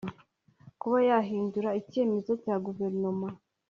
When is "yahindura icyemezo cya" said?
1.09-2.55